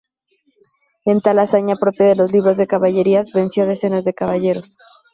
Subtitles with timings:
[1.05, 4.75] En tal hazaña propia de los libros de caballerías venció a decenas de caballeros.